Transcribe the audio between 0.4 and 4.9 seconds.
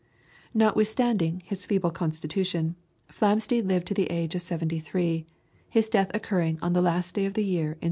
Notwithstanding his feeble constitution, Flamsteed lived to the age of seventy